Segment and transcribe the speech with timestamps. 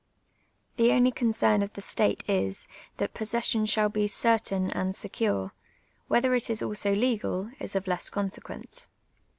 [0.77, 2.67] The only concern of the state is,
[2.97, 5.51] that possession shall be certain and secure;
[6.07, 8.87] whether it is also legal, is of less consequence.